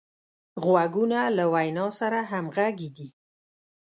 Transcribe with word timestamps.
غوږونه 0.63 1.19
له 1.37 1.43
وینا 1.53 1.85
سره 1.99 2.19
همغږي 2.31 2.89
دي 2.97 3.09